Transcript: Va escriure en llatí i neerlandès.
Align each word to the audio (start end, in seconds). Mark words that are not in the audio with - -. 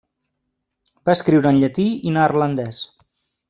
Va 1.09 1.15
escriure 1.19 1.51
en 1.51 1.61
llatí 1.65 1.87
i 2.11 2.15
neerlandès. 2.19 2.85